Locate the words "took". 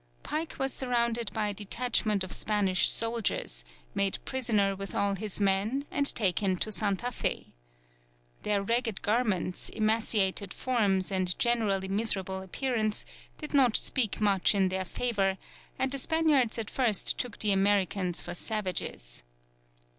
17.19-17.37